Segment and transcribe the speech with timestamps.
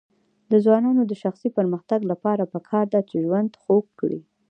[0.51, 4.19] د ځوانانو د شخصي پرمختګ لپاره پکار ده چې ژوند خوږ کړي.